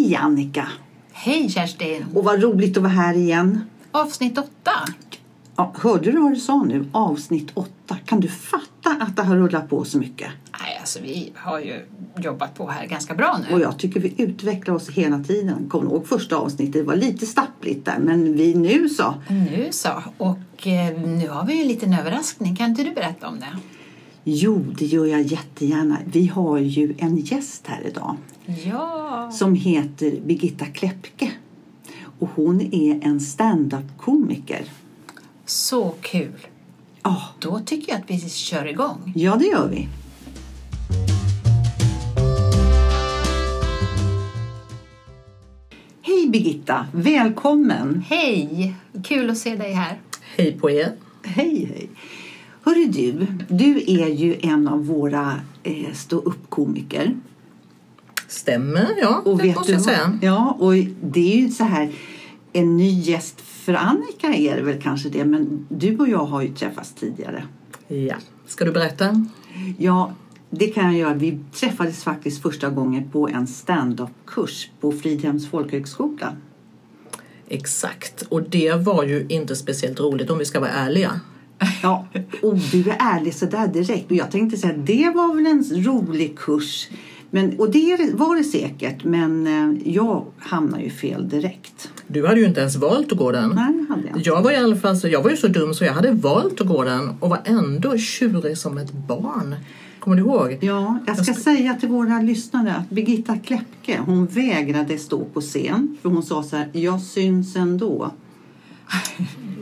[0.00, 0.68] Hej Annika!
[1.12, 2.06] Hej Kerstin!
[2.14, 3.64] Och vad roligt att vara här igen.
[3.92, 4.72] Avsnitt åtta.
[5.56, 6.88] Ja, hörde du vad du sa nu?
[6.92, 7.96] Avsnitt åtta.
[8.04, 10.28] Kan du fatta att det har rullat på så mycket?
[10.60, 11.86] Nej, alltså vi har ju
[12.16, 13.54] jobbat på här ganska bra nu.
[13.54, 15.70] Och jag tycker vi utvecklar oss hela tiden.
[15.72, 16.72] Du ihåg första avsnittet?
[16.72, 19.14] Det var lite stappligt där, men vi nu så.
[19.28, 20.02] Nu så.
[20.18, 22.56] Och eh, nu har vi ju en liten överraskning.
[22.56, 23.58] Kan inte du berätta om det?
[24.24, 25.98] Jo, det gör jag jättegärna.
[26.12, 28.16] Vi har ju en gäst här idag
[28.64, 29.30] Ja.
[29.32, 31.30] som heter Birgitta Kläppke.
[32.18, 34.64] Och hon är en stand-up-komiker.
[35.46, 36.46] Så kul.
[37.02, 39.12] Ja, Då tycker jag att vi kör igång.
[39.16, 39.88] ja, det gör vi.
[46.02, 48.04] Hej Birgitta, välkommen!
[48.08, 48.74] Hej!
[49.04, 49.98] Kul att se dig här.
[50.36, 50.92] Hej på er!
[51.24, 51.88] Hej, hej.
[52.62, 57.16] Hörru du, du är ju en av våra eh, stå-upp-komiker.
[58.28, 59.22] Stämmer, ja.
[59.24, 60.18] Och det vet måste du jag säga.
[60.22, 61.92] Ja, och det är ju så här,
[62.52, 66.42] en ny gäst för Annika är det väl kanske det, men du och jag har
[66.42, 67.44] ju träffats tidigare.
[67.88, 68.16] Ja.
[68.46, 69.26] Ska du berätta?
[69.78, 70.12] Ja,
[70.50, 71.14] det kan jag göra.
[71.14, 76.36] Vi träffades faktiskt första gången på en stand-up-kurs på Fridhems folkhögskola.
[77.48, 78.22] Exakt.
[78.22, 81.20] Och det var ju inte speciellt roligt om vi ska vara ärliga.
[81.82, 82.06] Ja,
[82.42, 84.10] och du är ärlig sådär direkt.
[84.10, 86.88] Och jag tänkte säga att det var väl en rolig kurs.
[87.30, 91.90] Men, och det var det säkert, men eh, jag hamnade ju fel direkt.
[92.06, 93.50] Du hade ju inte ens valt att gå den.
[93.50, 94.28] Nej, hade jag inte.
[94.28, 96.60] Jag var i alla fall så, jag var ju så dum så jag hade valt
[96.60, 99.54] att gå den och var ändå tjurig som ett barn.
[100.00, 100.58] Kommer du ihåg?
[100.60, 105.96] Ja, jag ska säga till våra lyssnare att Birgitta Kläppke, hon vägrade stå på scen.
[106.02, 108.10] För hon sa så här, jag syns ändå.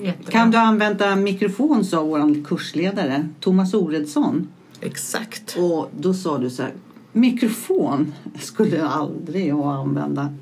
[0.03, 0.33] Jättebra.
[0.33, 4.49] Kan du använda mikrofon, sa vår kursledare Thomas Oredsson.
[4.81, 5.57] Exakt.
[5.59, 6.73] Och då sa du så här,
[7.13, 10.35] mikrofon skulle aldrig jag använda.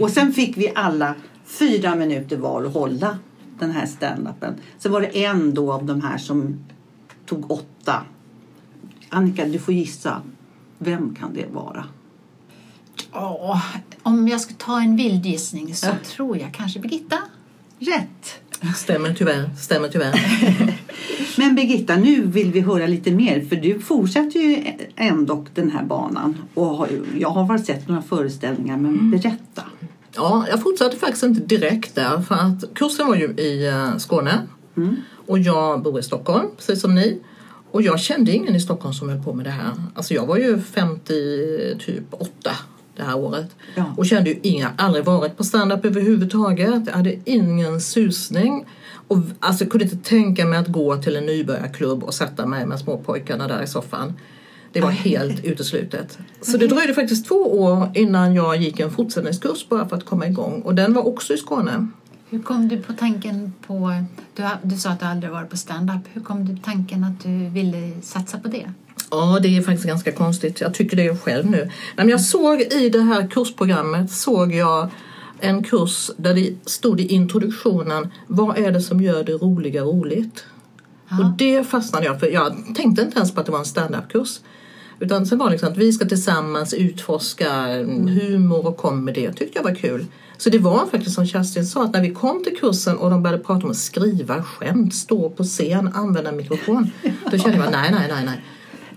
[0.00, 3.18] Och sen fick vi alla fyra minuter var att hålla
[3.58, 4.54] den här standupen.
[4.78, 6.64] Så var det en då av de här som
[7.26, 8.02] tog åtta.
[9.08, 10.22] Annika, du får gissa.
[10.78, 11.84] Vem kan det vara?
[13.12, 13.62] Åh,
[14.02, 15.92] om jag ska ta en vild gissning så Ja.
[16.04, 17.18] tror jag kanske Birgitta.
[17.78, 18.40] Rätt!
[18.76, 19.50] Stämmer tyvärr.
[19.58, 20.14] Stämmer tyvärr.
[21.38, 24.64] Men Birgitta, nu vill vi höra lite mer för du fortsätter ju
[24.96, 26.36] ändå den här banan.
[26.54, 26.86] Och
[27.18, 29.62] jag har bara sett några föreställningar, men berätta.
[30.14, 34.46] Ja, jag fortsatte faktiskt inte direkt där för att kursen var ju i eh, Skåne
[35.26, 37.20] och jag bor i Stockholm, precis som ni.
[37.70, 39.72] Och jag kände ingen i Stockholm som höll på med det här.
[39.94, 41.14] Alltså jag var ju 58
[41.78, 42.50] typ åtta
[42.98, 43.84] det här året Ja.
[43.96, 46.82] och kände ju inga, aldrig varit på stand-up överhuvudtaget.
[46.86, 48.66] Jag hade ingen susning
[49.08, 52.78] och alltså kunde inte tänka mig att gå till en nybörjarklubb och sätta mig med
[52.78, 54.12] småpojkarna där i soffan.
[54.72, 56.18] Det var helt uteslutet.
[56.40, 60.26] Så det dröjde faktiskt två år innan jag gick en fortsättningskurs bara för att komma
[60.26, 60.62] igång.
[60.62, 61.88] Och den var också i Skåne.
[62.30, 64.04] Hur kom du på tanken på...
[64.36, 66.00] Du, du sa att du aldrig varit på stand-up.
[66.12, 68.72] Hur kom du på tanken att du ville satsa på det?
[69.10, 70.60] Ja, det är faktiskt ganska konstigt.
[70.60, 71.56] Jag tycker det själv nu.
[71.56, 74.88] Nej, men jag såg i det här kursprogrammet såg jag
[75.40, 80.44] en kurs där det stod i introduktionen Vad är det som gör det roliga roligt?
[81.10, 82.26] Och det fastnade jag för.
[82.26, 84.40] Jag tänkte inte ens på att det var en standup-kurs.
[85.00, 87.66] Utan sen var det liksom att vi ska tillsammans utforska
[88.06, 89.26] humor och comedy.
[89.26, 90.06] Det tyckte jag var kul.
[90.36, 93.22] Så det var faktiskt som Kerstin sa att när vi kom till kursen och de
[93.22, 96.90] började prata om att skriva skämt, stå på scen, använda mikrofon.
[97.30, 98.44] Då kände jag nej, nej, nej, nej.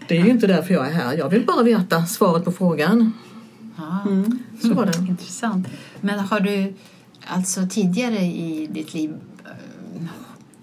[0.08, 1.18] Det är ju inte därför jag är här.
[1.18, 3.14] Jag vill bara veta svaret på frågan.
[3.78, 4.06] Ja,
[4.62, 4.98] Så var det.
[5.10, 5.68] Intressant.
[6.02, 6.74] Men har du
[7.26, 9.14] alltså tidigare i ditt liv
[9.46, 10.02] eh,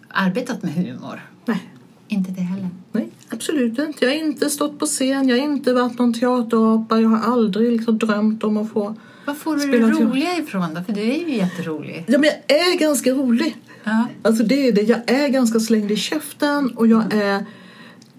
[0.08, 1.20] arbetat med humor?
[1.44, 1.68] Nej.
[2.08, 2.68] Inte det heller?
[2.92, 4.04] Nej, absolut inte.
[4.04, 7.72] Jag har inte stått på scen, jag har inte varit någon teaterapa, jag har aldrig
[7.72, 8.94] liksom drömt om att få...
[9.26, 10.04] Var får du det teater.
[10.04, 10.82] roliga ifrån då?
[10.82, 12.04] För du är ju jätterolig.
[12.06, 13.56] Ja, men jag är ganska rolig.
[13.84, 14.06] Ja.
[14.22, 14.82] Alltså det är det.
[14.82, 17.44] Jag är ganska slängd i käften och jag är,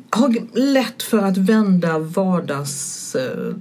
[0.09, 3.56] har lätt för att vända vardags eh,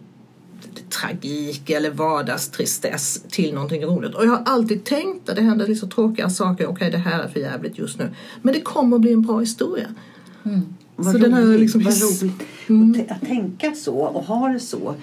[0.90, 4.14] tragik eller vardagstristess till någonting roligt.
[4.14, 6.66] Och jag har alltid tänkt att det händer så tråkiga saker.
[6.66, 8.10] Okej, det här är för jävligt just nu.
[8.42, 9.86] Men det kommer att bli en bra historia.
[10.96, 12.96] Vad Så den här roligt, liksom vad roligt.
[12.96, 14.94] T- att tänka så och ha det så.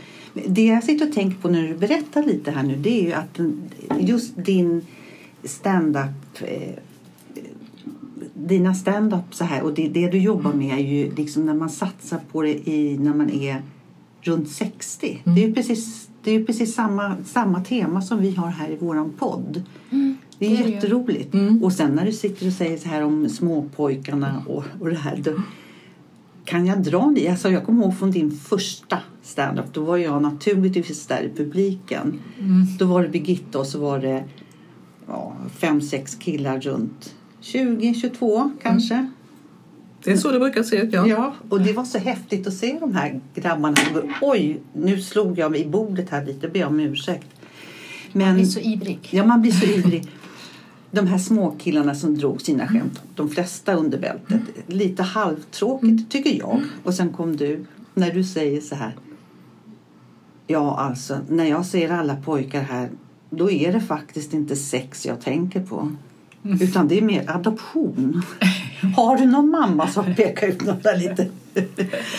[0.48, 3.14] Det jag sitter och tänker på när du berättar lite här nu det är ju
[3.14, 3.40] att
[4.00, 4.86] just din
[5.44, 6.74] stand-up eh,
[8.38, 11.70] dina stand-up så här och det, det du jobbar med är ju liksom när man
[11.70, 13.62] satsar på det i, när man är
[14.22, 15.22] runt 60.
[15.24, 18.76] Det är ju precis, det är precis samma, samma tema som vi har här i
[18.76, 19.64] våran podd.
[19.90, 20.76] Det är det är det ju.
[20.76, 21.36] jätteroligt.
[21.62, 25.18] Och sen när du sitter och säger så här om småpojkarna och, och det här.
[25.24, 25.31] Då,
[26.46, 27.30] kan jag dra det?
[27.30, 29.74] Alltså, jag kommer ihåg från din första standup.
[29.74, 32.20] Då var jag naturligtvis där i publiken.
[32.80, 34.24] Då var det Birgitta och så var det
[35.08, 37.15] ja, fem, sex killar runt
[37.45, 39.12] 20, 22 kanske.
[40.03, 41.07] Det är så det brukar se ut, ja.
[41.07, 43.75] Ja, och det var så häftigt att se de här grabbarna.
[43.75, 47.27] som går, Oj, nu slog jag mig i bordet här lite, ber om ursäkt.
[48.12, 49.00] Man Men, blir så ivrig.
[49.12, 50.07] ja, man blir så ivrig.
[50.92, 54.42] De här små killarna som drog sina skämt, de flesta under bältet.
[54.68, 56.62] Lite halvtråkigt tycker jag.
[56.83, 58.95] Och sen kom du, när du säger så här.
[60.47, 62.89] Ja, alltså, när jag ser alla pojkar här,
[63.30, 65.92] då är det faktiskt inte sex jag tänker på.
[66.62, 68.21] Utan det är mer adoption.
[68.95, 71.27] Har du någon mamma som pekar ut något där lite?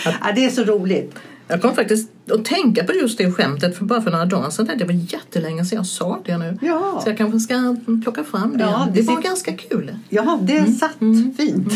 [0.05, 1.15] ja, det är så roligt.
[1.49, 4.79] Jag kom faktiskt att tänka på just det skämtet för bara för några dagar sedan.
[4.79, 6.59] Det var jättelänge sedan jag sa det nu.
[6.63, 7.01] Ja.
[7.05, 8.65] Så jag kanske ska plocka fram det.
[8.65, 9.97] Ja, det det var ganska kul.
[10.09, 10.97] Ja, det satt
[11.37, 11.73] fint.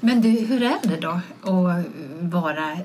[0.00, 1.20] Men du, hur är det då
[1.50, 1.84] att
[2.20, 2.78] vara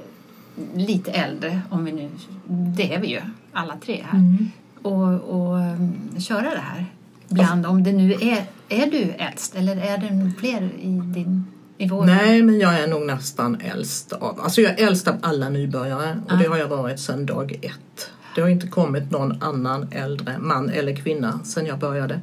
[0.75, 2.09] lite äldre, om vi nu,
[2.47, 3.21] det är vi ju
[3.53, 4.51] alla tre här, Mm.
[4.81, 6.85] och, och um, köra det här?
[7.29, 11.45] Bland, om det nu är, är du äldst eller är det fler i din
[11.77, 12.05] i vår?
[12.05, 16.21] Nej, men jag är nog nästan äldst av, alltså jag är äldst av alla nybörjare
[16.25, 16.35] och Ah.
[16.35, 18.09] det har jag varit sedan dag ett.
[18.35, 22.19] Det har inte kommit någon annan äldre man eller kvinna sedan jag började.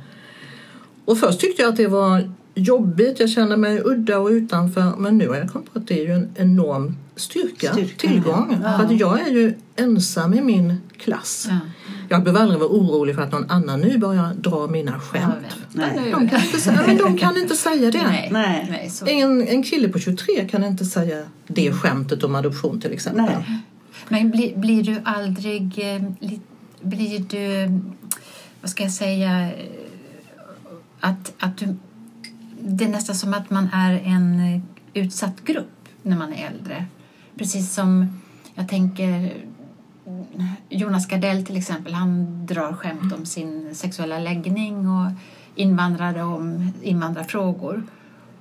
[1.04, 5.18] Och först tyckte jag att det var jobbigt, jag kände mig udda och utanför men
[5.18, 8.58] nu har jag kommit på att det är ju en enorm styrka, Styrka, tillgång.
[8.62, 8.78] ja.
[8.78, 11.46] För att jag är ju ensam i min klass.
[11.50, 11.58] Ja.
[12.12, 15.34] Jag behöver aldrig vara orolig för att någon annan nybörjare drar mina skämt.
[15.74, 16.28] Ja, De nu.
[16.28, 18.28] kan inte säga, men de kan inte säga det.
[18.30, 18.90] Nej.
[19.06, 23.24] En, en kille på 23 kan inte säga det skämtet om adoption till exempel.
[23.24, 23.60] Nej.
[24.08, 25.62] Men blir, blir du aldrig...
[25.94, 26.40] eh, li-
[26.82, 27.78] Blir du...
[28.60, 29.40] Vad ska jag säga?
[29.40, 29.52] eh,
[31.00, 31.76] Att, att du,
[32.60, 34.60] det är nästan som att man är en eh,
[35.02, 36.84] utsatt grupp när man är äldre.
[37.38, 38.20] Precis som
[38.54, 39.32] jag tänker
[40.68, 41.94] Jonas Gardell till exempel.
[41.94, 45.10] Han drar skämt om sin sexuella läggning och
[45.54, 47.82] invandrare om invandrarfrågor.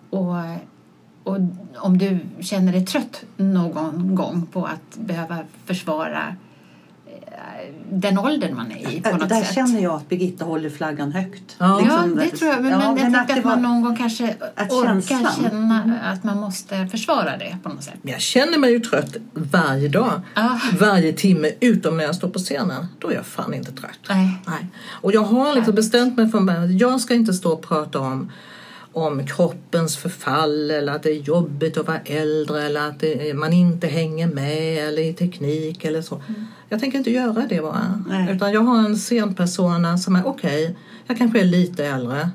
[0.10, 0.36] Och
[1.24, 1.38] och
[1.76, 6.34] om du känner dig trött någon gång på att behöva försvara eh,
[7.92, 9.56] den åldern man är i på något Där sätt.
[9.56, 11.56] känner jag att Birgitta håller flaggan högt.
[11.58, 11.66] Ja.
[11.88, 12.62] Ja, Liksom, det tror jag.
[12.62, 15.32] Men, ja, men jag men tänkte det att, man någon gång kanske att orkar känslan-
[15.50, 17.94] känna att man måste försvara det på något sätt.
[18.02, 20.22] Jag känner mig ju trött varje dag.
[20.36, 20.60] Ja.
[20.80, 22.88] Varje timme utom när jag står på scenen.
[23.00, 24.00] Då är jag fan inte trött.
[24.10, 24.30] Nej.
[24.48, 24.68] Nej.
[24.90, 28.00] Och jag har liksom bestämt mig från början att jag ska inte stå och prata
[28.00, 28.32] om
[28.94, 33.54] om kroppens förfall eller att det är jobbigt att vara äldre eller att det, man
[33.54, 36.22] inte hänger med eller i teknik eller så.
[36.70, 38.04] Jag tänker inte göra det bara.
[38.08, 38.36] Nej.
[38.36, 40.78] Utan jag har en scenpersona som är okej,
[41.08, 42.30] jag kanske är lite äldre.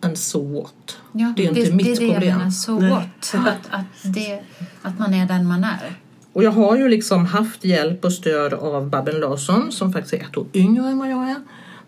[0.00, 0.98] And so what?
[1.12, 2.38] Ja, det är inte mitt det är det jag problem.
[2.38, 3.34] menar, så gott.
[3.46, 4.40] Att, att, det,
[4.82, 5.98] att man är den man är.
[6.32, 10.20] Och jag har ju liksom haft hjälp och stöd av Babben Larsson som faktiskt är
[10.20, 11.36] ett år yngre än vad jag är.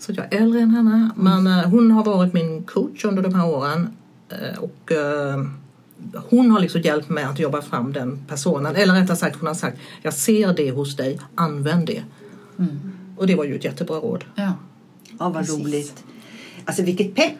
[0.00, 1.10] Så att jag är äldre än henne.
[1.16, 3.88] Men eh, hon har varit min coach under de här åren.
[4.28, 5.44] Eh, och eh,
[6.30, 8.76] hon har liksom hjälpt mig att jobba fram den personen.
[8.76, 12.02] Eller rättare sagt, hon har sagt jag ser det hos dig, använd det.
[13.16, 14.24] Och det var ju ett jättebra råd.
[14.34, 14.52] Ja.
[15.18, 15.64] Ja, vad Precis.
[15.64, 16.04] roligt.
[16.64, 17.32] Alltså vilket pepp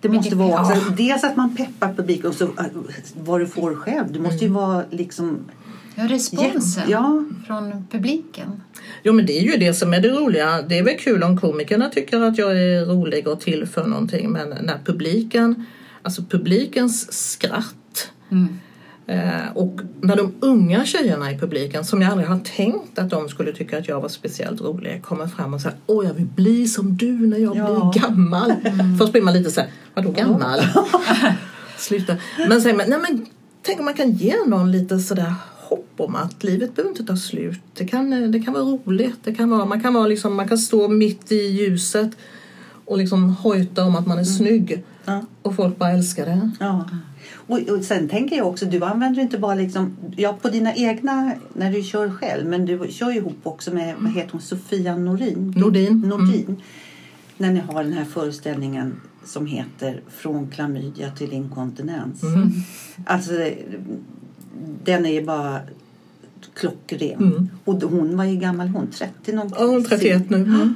[0.00, 0.64] det Vilket måste vara.
[0.64, 0.76] pepp.
[0.76, 2.64] Alltså, dels att man peppar publiken och så äh,
[3.14, 4.12] vad du får själv.
[4.12, 5.38] Det måste ju vara liksom...
[5.98, 7.24] Ja, responsen Ja.
[7.46, 8.62] från publiken.
[9.02, 10.62] Jo men det är ju det som är det roliga.
[10.62, 14.30] Det är väl kul om komikerna tycker att jag är rolig och tillför någonting.
[14.30, 15.64] Men när publiken,
[16.02, 18.10] alltså publikens skratt
[19.06, 23.28] eh, och när de unga tjejerna i publiken som jag aldrig har tänkt att de
[23.28, 26.66] skulle tycka att jag var speciellt rolig kommer fram och säger åh jag vill bli
[26.68, 27.90] som du när jag Ja.
[27.92, 28.52] blir gammal.
[28.98, 30.60] Först blir man lite så här, vadå gammal?
[31.78, 32.16] Sluta.
[32.48, 33.26] Men säger man, nej men
[33.62, 35.34] tänk om man kan ge någon lite sådär
[36.00, 37.60] om att livet behöver inte ta slut.
[37.74, 39.18] Det kan, det kan vara roligt.
[39.24, 42.10] Det kan vara, man, kan vara liksom, man kan stå mitt i ljuset
[42.84, 44.84] och liksom hojta om att man är snygg.
[45.04, 45.24] Ja.
[45.42, 46.50] Och folk bara älskar det.
[46.60, 46.88] Ja.
[47.34, 51.32] Och, och sen tänker jag också, du använder inte bara liksom, ja på dina egna,
[51.52, 54.96] när du kör själv, men du kör ju ihop också med, vad heter hon, Sofia
[54.96, 55.54] Norin?
[55.56, 56.00] Nordin.
[56.00, 56.62] Nordin.
[57.36, 62.20] När ni har den här föreställningen som heter Från klamydia till inkontinens.
[63.06, 63.32] Alltså,
[64.84, 65.60] den är ju bara
[66.56, 67.18] klockren.
[67.22, 67.48] Mm.
[67.64, 70.36] Och hon var ju gammal, hon 30 någon Ja, hon är 31 nu.
[70.36, 70.74] Mm.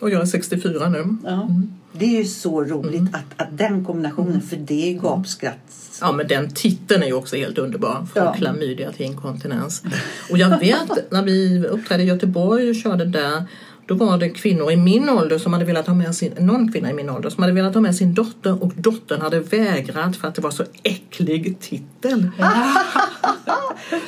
[0.00, 1.16] Och jag är 64 nu.
[1.24, 1.48] Ja.
[1.92, 5.98] Det är ju så roligt att, att den kombinationen, för det är ju gapskratt.
[6.00, 8.06] Ja men den titeln är ju också helt underbar.
[8.14, 8.32] Från Ja.
[8.32, 9.82] klamydia till inkontinens.
[10.30, 13.44] Och jag vet när vi uppträdde i Göteborg och körde där.
[13.86, 16.90] Då var det kvinnor i min ålder som hade velat ha med sin, någon kvinna
[16.90, 20.28] i min ålder som hade velat ha med sin dotter och dottern hade vägrat för
[20.28, 22.30] att det var så äcklig titel.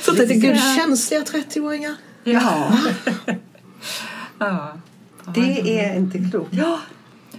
[0.00, 1.94] så jag tänkte, gud känsliga 30-åringar.
[2.24, 2.72] Ja,
[4.38, 4.72] Ja.
[5.34, 6.54] det är inte klokt.
[6.54, 6.78] Ja.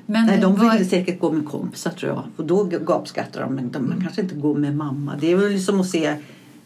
[0.05, 2.23] Men Nej, de ville säkert gå med kompisar tror jag.
[2.35, 3.55] Och då gapskrattar de.
[3.55, 5.15] Men de kanske inte går med mamma.
[5.19, 6.15] Det är väl som att se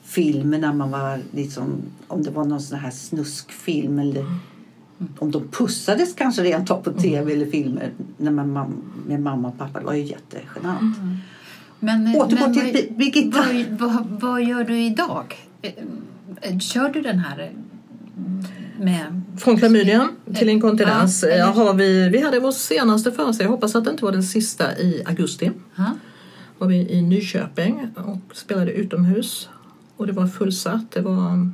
[0.03, 4.25] filmer när man var liksom, om det var någon sån här snuskfilm eller
[5.19, 9.47] om de pussades kanske rent av på tv eller filmer när man, mam- med mamma
[9.47, 9.79] och pappa.
[9.79, 10.97] Det var ju jättegenant.
[11.79, 13.43] Men, Återgå men till vad- Bi- Birgitta.
[13.79, 15.35] Vad, vad, vad gör du idag?
[15.61, 15.71] Eh,
[16.41, 17.49] eh, Kör du den här eh,
[18.83, 19.21] med...
[19.37, 21.25] Från klamydia till inkontinens.
[21.37, 24.23] Ja, har vi, vi hade vår senaste föreställning, jag hoppas att det inte var den
[24.23, 25.51] sista, i augusti.
[25.75, 25.85] Ja.
[26.57, 29.49] var vi i Nyköping och spelade utomhus.
[29.97, 30.91] Och det var fullsatt.
[30.91, 31.51] Det var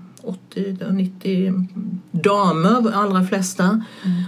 [0.55, 1.67] 80-90
[2.11, 3.85] damer, allra flesta.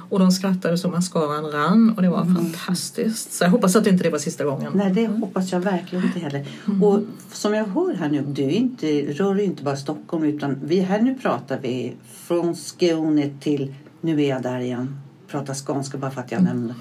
[0.10, 3.34] Och de skrattade så mascaran rann och det var fantastiskt.
[3.34, 4.72] Så jag hoppas att inte det var sista gången.
[4.76, 6.46] Nej, det hoppas jag verkligen inte heller.
[6.82, 7.00] Och
[7.32, 11.02] som jag hör här nu, du inte, rör ju inte bara Stockholm utan vi här
[11.02, 16.22] nu pratar vi från Skåne till, nu är jag där igen, pratar skånska bara för
[16.22, 16.76] att jag nämnde.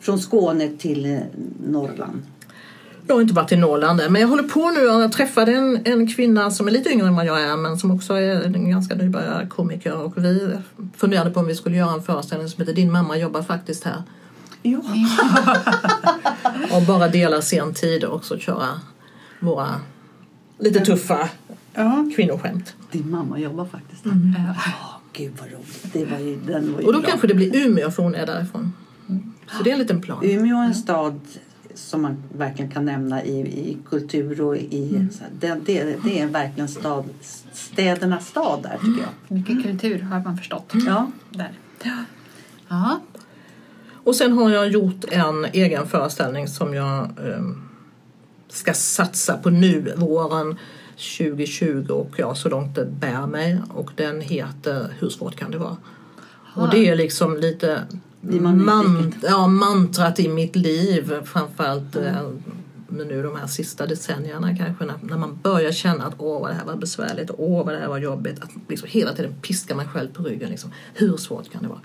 [0.00, 1.20] Från Skåne till eh,
[1.66, 2.22] Norrland.
[3.10, 4.80] Jag har inte varit i Norrland än, men jag håller på nu.
[4.80, 7.90] Jag träffade en, en kvinna som är lite yngre än vad jag är men som
[7.90, 10.56] också är en ganska nybörjarkomiker och vi
[10.96, 14.02] funderade på om vi skulle göra en föreställning som heter Din mamma jobbar faktiskt här.
[14.62, 14.80] Ja.
[16.76, 18.68] Och bara dela sen tid och också köra
[19.40, 19.68] våra
[20.58, 21.28] lite tuffa
[21.74, 22.10] ja.
[22.16, 22.74] kvinnoskämt.
[22.90, 24.34] Din mamma jobbar faktiskt där.
[24.38, 24.54] Ja.
[24.66, 25.92] Åh, Gud vad roligt.
[25.92, 27.10] Det var ju, den var ju Och då bra.
[27.10, 28.72] kanske det blir Umeå för hon är därifrån.
[29.56, 30.24] Så det är en liten plan.
[30.24, 31.20] Umeå är en stad
[31.74, 35.08] som man verkligen kan nämna i, i kultur och i...
[35.12, 37.04] Så här, det, det, det är verkligen stad,
[37.52, 39.36] städernas stad där tycker jag.
[39.36, 40.72] Mycket kultur har man förstått.
[40.86, 41.10] Ja.
[41.30, 41.54] Där.
[42.68, 43.00] Ja.
[44.04, 47.68] Och sen har jag gjort en egen föreställning som jag ehm,
[48.48, 50.56] ska satsa på nu våren
[51.18, 53.60] 2020 och ja, så långt det bär mig.
[53.74, 55.76] Och den heter Hur svårt kan det vara?
[56.54, 57.82] Och det är liksom lite
[58.20, 61.12] man man, ja, mantrat i mitt liv.
[61.24, 62.28] Framförallt eh,
[62.92, 66.50] men nu de här sista decennierna kanske när, när man börjar känna att åh vad
[66.50, 68.40] det här var besvärligt, åh vad det här var jobbigt.
[68.42, 70.50] Att liksom hela tiden piska mig själv på ryggen.
[70.50, 70.70] Liksom.
[70.94, 71.80] Hur svårt kan det vara?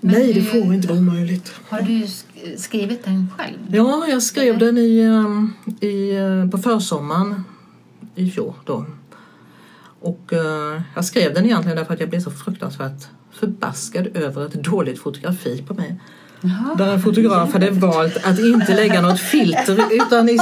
[0.00, 1.52] Nej, det hur- får inte vara omöjligt.
[1.68, 3.58] Har du sk- skrivit den själv?
[3.70, 7.44] Ja, jag skrev den i, ehm, i, eh, på försommaren
[8.14, 8.54] i fjol.
[8.64, 8.86] Då.
[10.00, 14.52] Och eh, jag skrev den egentligen därför att jag blev så fruktansvärt förbaskad över ett
[14.52, 16.00] dåligt fotografi på mig.
[16.40, 16.74] Jaha.
[16.74, 20.38] Där en fotograf hade valt att inte lägga något filter utan i,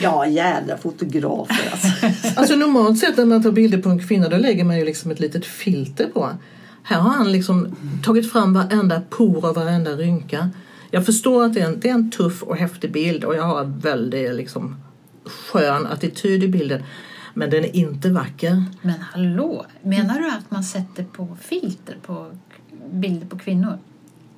[0.00, 1.88] ja, jädra fotografer alltså.
[2.40, 5.10] Alltså normalt sett när man tar bilder på en kvinna då lägger man ju liksom
[5.10, 6.28] ett litet filter på.
[6.82, 10.50] Här har han liksom tagit fram varenda por och varenda rynka.
[10.90, 13.42] Jag förstår att det är en, det är en tuff och häftig bild och jag
[13.42, 14.76] har en väldigt liksom
[15.24, 16.82] skön attityd i bilden.
[17.34, 18.64] Men den är inte vacker.
[18.82, 22.30] Men hallå, menar du att man sätter på filter på
[22.92, 23.78] bilder på kvinnor?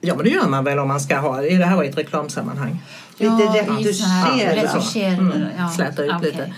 [0.01, 1.99] Ja men det gör man väl om man ska ha, det här var i ett
[1.99, 2.83] reklamsammanhang.
[3.19, 5.19] Lite såna här retuscher.
[5.19, 5.69] Mm, ja.
[5.69, 6.31] släta ut Okej.
[6.31, 6.55] lite.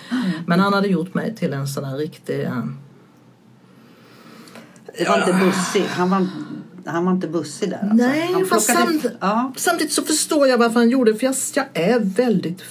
[0.47, 2.49] Men han hade gjort mig till en sån här riktig...
[4.99, 5.85] Det var inte bussig.
[5.89, 6.27] Han var,
[6.87, 8.07] han var inte bussig där alltså.
[8.07, 9.53] Nej, han fast plockade- samt, ja.
[9.57, 11.19] samtidigt så förstår jag varför han gjorde det.
[11.19, 12.63] För jag, jag är väldigt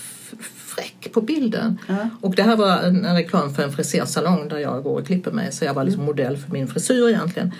[1.03, 1.79] fräck på bilden.
[1.87, 2.09] Ja.
[2.21, 5.31] Och det här var en, en reklam för en frisersalong där jag går och klipper
[5.31, 5.51] mig.
[5.51, 7.51] Så jag var liksom modell för min frisyr egentligen.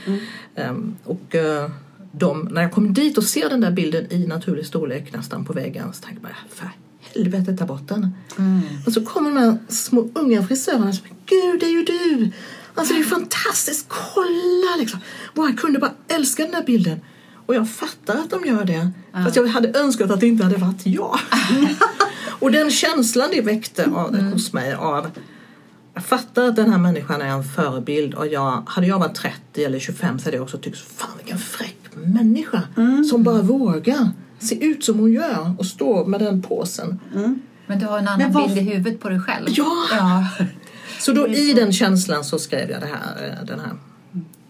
[0.56, 1.70] Ehm, och eh,
[2.12, 5.54] de, när jag kom dit och ser den där bilden i naturlig storlek nästan på
[5.54, 6.70] väggen så tänkte jag bara, för
[7.14, 8.16] helvete ta bort den.
[8.86, 12.32] Och så kommer de här små unga frisörerna som Gud, det är ju du!
[12.76, 15.00] Alltså det är fantastiskt, kolla liksom!
[15.34, 17.02] Wow, jag kunde bara älska den där bilden.
[17.46, 18.92] Och jag fattar att de gör det.
[19.24, 21.20] Fast jag hade önskat att det inte hade varit jag.
[22.40, 25.08] och den känslan det väckte av, hos mig av
[25.94, 29.64] jag fattar att den här människan är en förebild och jag, hade jag varit 30
[29.66, 32.62] eller 25 så hade jag också tyckt fan vilken fräck människa
[33.10, 34.10] som bara vågar
[34.40, 37.00] se ut som hon gör och stå med den påsen.
[37.68, 39.46] Men du har en annan vad- bild i huvudet på dig själv?
[39.50, 39.72] Ja.
[39.92, 40.28] ja.
[41.00, 43.72] Så då i den känslan så skrev jag det här, eh, den här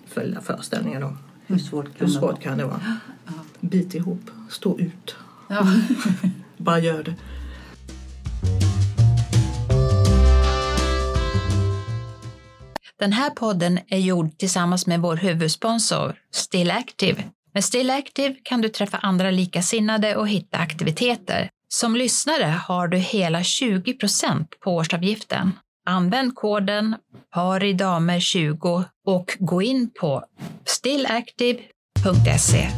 [0.08, 1.18] följda föreställningen då.
[1.48, 2.36] Hur svårt kan Hur det svårt vara?
[2.36, 2.98] kan det vara?
[3.60, 5.16] Bit ihop, stå ut,
[5.48, 5.68] ja.
[6.58, 7.14] bara gör det.
[13.04, 17.24] Den här podden är gjord tillsammans med vår huvudsponsor Still Active.
[17.54, 21.50] Med Still Active kan du träffa andra likasinnade och hitta aktiviteter.
[21.68, 25.52] Som lyssnare har du hela 20% på årsavgiften.
[25.86, 26.96] Använd koden
[27.36, 30.24] paridamer20 och gå in på
[30.66, 32.70] stillactive.se.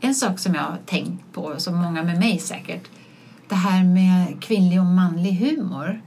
[0.00, 2.82] En sak som jag har tänkt på, som många med mig säkert,
[3.50, 6.00] det här med kvinnlig och manlig humor.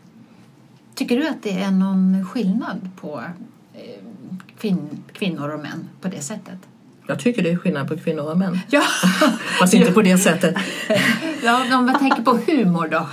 [0.96, 3.24] Tycker du att det är någon skillnad på
[3.74, 4.04] eh,
[4.60, 6.58] kvin kvinnor och män på det sättet?
[7.08, 8.60] Jag tycker det är skillnad på kvinnor och män.
[8.70, 8.82] Ja,
[9.60, 10.56] Fast inte på det sättet.
[11.44, 13.08] ja om man tänker på humor då.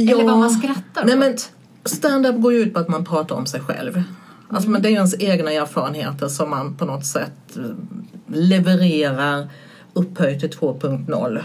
[0.00, 1.20] Eller vad man skrattar Nej, åt.
[1.20, 1.36] men
[1.84, 4.02] Stand-up går ju ut på att man pratar om sig själv.
[4.48, 7.62] Alltså, men det är ens egna erfarenheter som man på något sätt eh,
[8.26, 9.48] levererar
[9.92, 11.42] upphöjt till 2.0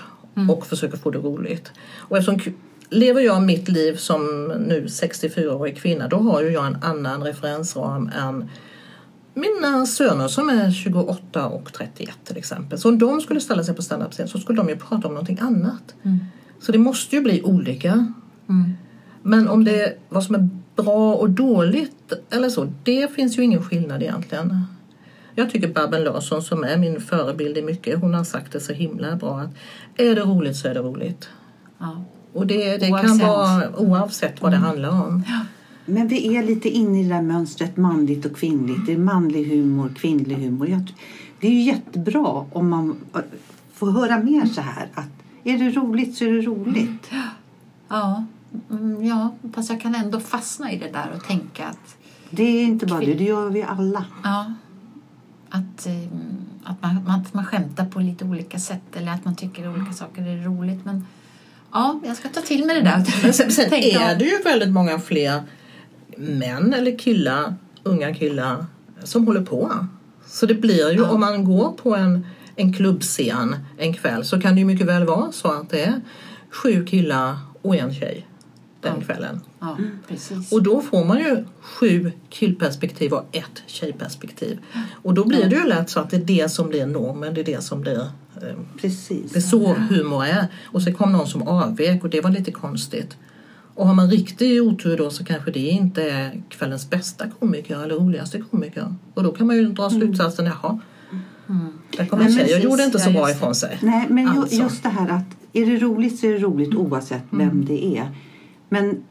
[0.49, 1.71] och försöker få det roligt.
[1.97, 2.53] Och eftersom
[2.89, 8.11] lever jag mitt liv som nu 64-årig kvinna då har ju jag en annan referensram
[8.15, 8.49] än
[9.33, 12.79] mina söner som är 28 och 31 till exempel.
[12.79, 15.39] Så om de skulle ställa sig på standup-scen så skulle de ju prata om någonting
[15.41, 15.95] annat.
[16.59, 18.13] Så det måste ju bli olika.
[19.21, 23.43] Men om det är vad som är bra och dåligt eller så, det finns ju
[23.43, 24.63] ingen skillnad egentligen.
[25.39, 28.73] Jag tycker Babben Larsson som är min förebild i mycket, hon har sagt det så
[28.73, 29.49] himla bra att
[29.97, 31.29] är det roligt så är det roligt.
[31.77, 32.03] Ja.
[32.33, 35.23] Och det, det kan vara oavsett vad det handlar om.
[35.85, 38.85] Men vi är lite inne i det där mönstret manligt och kvinnligt.
[38.85, 40.69] Det är manlig humor, kvinnlig humor.
[40.69, 40.93] Jag,
[41.41, 43.21] det är ju jättebra om man äh,
[43.73, 44.87] får höra mer så här.
[44.93, 45.09] Att
[45.43, 47.11] är det roligt så är det roligt.
[47.87, 48.25] Ja,
[48.69, 51.97] mm, ja, fast jag kan ändå fastna i det där och tänka att,
[52.29, 54.05] Det är inte bara det, det gör vi alla.
[54.23, 54.53] ja,
[55.49, 55.93] att, eh,
[56.63, 60.21] att, man, att man skämtar på lite olika sätt eller att man tycker olika saker
[60.21, 60.85] är roligt.
[60.85, 61.07] Men
[61.71, 63.13] ja, jag ska ta till mig det där.
[63.23, 65.41] Men sen, sen är det ju väldigt många fler
[66.17, 68.65] män eller killar, unga killar,
[69.03, 69.87] som håller på.
[70.27, 74.55] Så det blir ju, om man går på en, en klubbscen en kväll så kan
[74.55, 76.01] det ju mycket väl vara så att det är
[76.49, 78.25] sju killar och en tjej
[78.81, 79.41] den kvällen.
[79.59, 80.51] Ja, precis.
[80.51, 84.59] Och då får man ju sju killperspektiv och ett tjejperspektiv.
[84.91, 87.41] Och då blir det ju lätt så att det är det som blir normen, det
[87.41, 87.99] är det som blir
[88.41, 89.31] eh, Precis.
[89.31, 90.47] det är så humor är.
[90.65, 93.17] Och så kom någon som avvek och det var lite konstigt.
[93.75, 97.95] Och har man riktig otur då så kanske det inte är kvällens bästa komiker eller
[97.95, 98.95] roligaste komiker.
[99.13, 100.79] Och då kan man ju dra slutsatsen, jaha.
[101.97, 103.77] Där kom en tjej och gjorde inte så ja, bra ifrån sig.
[103.81, 104.55] Nej, men Alltså.
[104.55, 108.11] just det här att är det roligt så är det roligt oavsett vem det är.
[108.69, 109.03] Men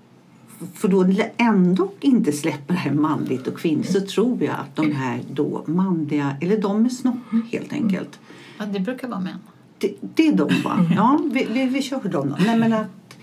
[0.74, 4.92] för då ändå inte släppa det här manligt och kvinnligt så tror jag att de
[4.92, 7.16] här då manliga, eller de med snopp
[7.52, 8.18] helt enkelt.
[8.58, 9.38] Ja, det brukar vara män.
[9.78, 10.86] Det, det är de va?
[10.96, 12.36] Ja, vi, vi, vi kör dem då.
[12.44, 13.16] Nej, men att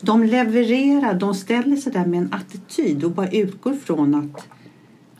[0.00, 4.48] de levererar, de ställer sig där med en attityd och bara utgår från att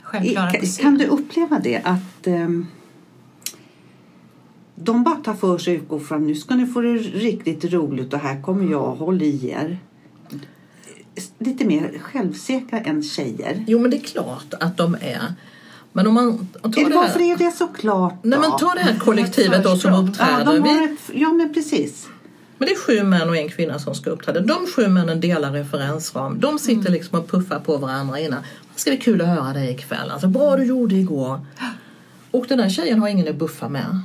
[0.03, 2.67] Självklara kan, du uppleva det att ehm,
[4.75, 8.15] de bara tar för sig och utgår från nu ska ni få det riktigt roligt
[8.15, 9.79] och här kommer jag, håll i er.
[11.39, 13.65] Lite mer självsäkra än tjejer.
[13.67, 15.35] Jo men det är klart att de är.
[15.93, 18.59] Men om man tar det varför här, är det så klart nej, men då?
[18.59, 20.45] ta det här kollektivet då som Ja, uppträder.
[20.45, 22.09] de Vi, ett, ja men precis.
[22.59, 24.41] Men det är sju män och en kvinna som ska uppträda.
[24.41, 26.41] De sju männen delar referensram.
[26.41, 28.43] De sitter liksom och puffar på varandra innan.
[28.75, 30.11] Det ska bli kul att höra dig ikväll.
[30.11, 31.41] Alltså, bra du gjorde igår.
[32.31, 34.01] Och den där tjejen har ingen att buffa med.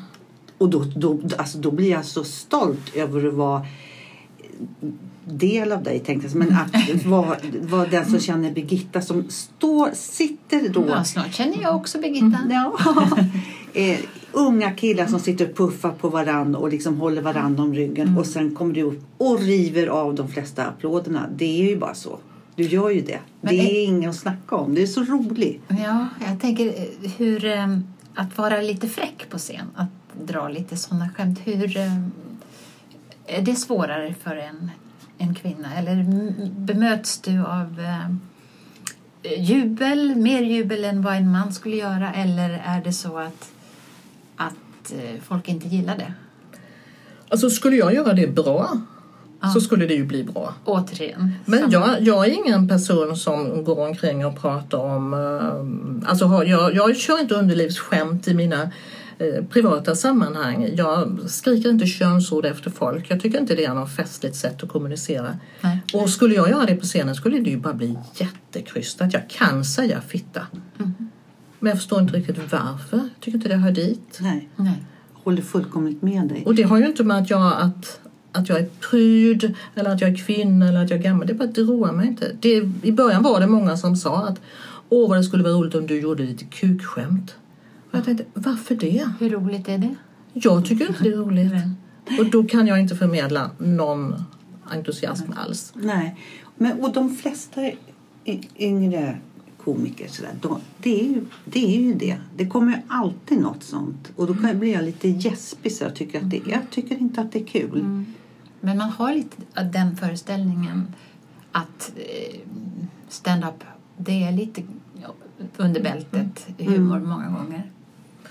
[0.57, 3.65] Och då, då, alltså, då blir jag så stolt över att vara
[5.25, 6.35] del av dig tänkte jag.
[6.35, 11.61] Men att vara, vara den som känner Birgitta som står, sitter då Ja, snart känner
[11.61, 12.39] jag också Birgitta.
[12.49, 12.77] Ja.
[13.73, 13.99] eh,
[14.31, 18.25] unga killar som sitter och puffar på varandra och liksom håller varandra om ryggen och
[18.25, 21.27] sen kommer du upp och river av de flesta applåderna.
[21.35, 22.19] Det är ju bara så.
[22.55, 23.19] Du gör ju det.
[23.41, 24.75] Men det är- är inget att snacka om.
[24.75, 25.61] Det är så roligt.
[25.67, 27.77] Ja, jag tänker eh, hur eh,
[28.15, 31.39] att vara lite fräck på scen, att dra lite sådana skämt.
[31.43, 31.97] Hur eh,
[33.27, 34.71] är det svårare för en,
[35.27, 35.75] en kvinna?
[35.77, 36.03] Eller
[36.59, 42.13] bemöts du av eh, jubel, mer jubel än vad en man skulle göra?
[42.13, 43.49] Eller är det så att,
[44.35, 46.13] att eh, folk inte gillar det?
[47.29, 48.77] Alltså skulle jag göra det bra
[49.41, 49.49] Ja.
[49.49, 50.53] så skulle det ju bli bra.
[50.65, 51.31] Återigen.
[51.45, 55.13] Men samma- jag, jag är ingen person som går omkring och pratar om...
[55.13, 58.71] eh, alltså jag, jag kör inte underlivsskämt i mina
[59.49, 60.69] privata sammanhang.
[60.75, 63.11] Jag skriker inte könsord efter folk.
[63.11, 65.37] Jag tycker inte det är något festligt sätt att kommunicera.
[65.61, 65.81] Nej.
[65.93, 69.13] Och skulle jag göra det på scenen skulle det ju bara bli jättekrystat.
[69.13, 70.41] Jag kan säga fitta.
[71.59, 72.97] Men jag förstår inte riktigt varför.
[72.97, 74.17] Jag tycker inte det hör dit.
[74.21, 74.83] Nej, Nej.
[75.13, 76.43] håller fullkomligt med dig.
[76.45, 77.99] Och det har ju inte med att jag, att,
[78.31, 81.27] att jag är pryd eller att jag är kvinna eller att jag är gammal.
[81.27, 82.31] Det är bara roar mig inte.
[82.39, 84.41] Det, I början var det många som sa att
[84.89, 87.35] åh vad det skulle vara roligt om du gjorde lite kukskämt.
[87.95, 89.09] Jag tänkte varför det?
[89.19, 89.95] Hur roligt är det?
[90.33, 91.51] Jag tycker inte det är roligt.
[91.51, 92.19] Nej.
[92.19, 94.23] Och då kan jag inte förmedla någon
[94.69, 95.73] entusiasm alls.
[95.75, 96.15] Nej.
[96.55, 97.71] Men, och de flesta
[98.57, 99.17] yngre
[99.63, 102.17] komiker så där, de, det, är ju, det är ju det.
[102.35, 104.11] Det kommer ju alltid något sånt.
[104.15, 107.21] Och då kan, blir jag lite gäspig så jag tycker, att det, jag tycker inte
[107.21, 107.79] att det är kul.
[107.79, 108.05] Mm.
[108.61, 110.87] Men man har lite den föreställningen
[111.51, 112.39] att eh,
[113.09, 113.63] stand-up,
[113.97, 114.63] det är lite
[115.57, 117.71] under bältet humor många gånger.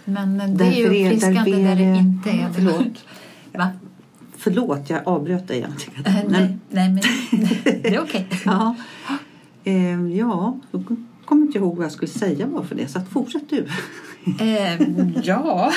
[0.04, 2.50] Men eh, det är ju uppfriskande där det inte är det.
[2.54, 3.04] Förlåt.
[3.52, 3.68] Va?
[4.38, 6.04] Förlåt, jag avbröt dig egentligen.
[6.06, 7.02] Eh, Men, Nej, nej, men
[7.82, 8.26] det är okej.
[8.44, 8.74] ja,
[9.64, 10.82] eh, ja, då
[11.24, 12.88] kommer inte ihåg vad jag skulle säga bara för det.
[12.88, 13.66] Så att fortsätt du.
[14.40, 14.80] Eh,
[15.22, 15.72] ja.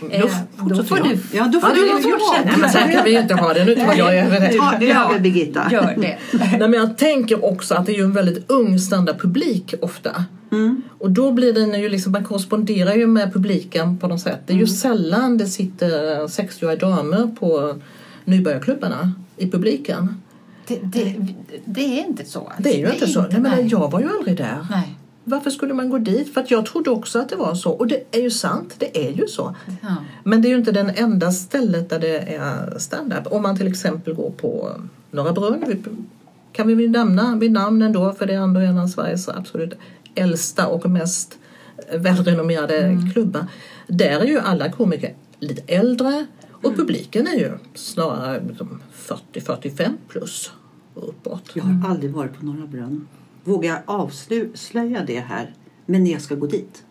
[0.00, 0.30] Då Eh,
[0.68, 1.08] då får jag.
[1.08, 2.56] du Ja, då får Ja, du du fortsätta.
[2.58, 3.64] men så här kan vi ju inte ha det.
[3.64, 4.52] Nu tar jag över det.
[4.52, 5.68] Ta det över Birgitta.
[5.72, 6.18] gör det.
[6.32, 10.24] Nej, men jag tänker också att det är ju en väldigt ung standup-publik ofta.
[10.54, 10.82] Mm.
[10.98, 14.40] Och då blir den ju liksom, man korresponderar ju med publiken på något sätt.
[14.46, 17.74] Det är ju sällan det sitter 60-åriga damer på
[18.24, 20.22] nybörjarklubbarna i publiken.
[20.66, 21.16] Det, det,
[21.64, 22.38] det är inte så.
[22.38, 22.62] alltså.
[22.62, 23.22] Det är ju inte så.
[23.22, 24.66] Nej, men jag var ju aldrig där.
[24.70, 24.96] Nej.
[25.24, 26.34] Varför skulle man gå dit?
[26.34, 27.70] För att jag trodde också att det var så.
[27.70, 29.54] Och det är ju sant, det är ju så.
[29.82, 29.96] Ja.
[30.24, 33.32] Men det är ju inte den enda stället där det är stand-up.
[33.32, 34.70] Om man till exempel går på
[35.10, 35.84] Norra Brunn,
[36.52, 39.74] kan vi nämna vid namn ändå, för det är ändå en av Sveriges absolut
[40.14, 41.38] äldsta och mest
[41.94, 43.46] välrenommerade klubbar.
[43.86, 48.80] Där är ju alla komiker lite äldre och publiken är ju snarare liksom
[49.32, 50.52] 40-45 plus
[50.94, 51.50] och uppåt.
[51.54, 53.08] Jag har aldrig varit på Norra Brunn.
[53.44, 55.54] Vågar jag avslöja det här?
[55.86, 56.84] Men jag ska gå dit.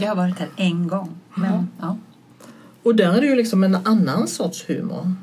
[0.00, 1.08] Jag har varit här en gång.
[1.34, 1.96] Men, ja.
[2.82, 5.14] Och där är det ju liksom en annan sorts humor.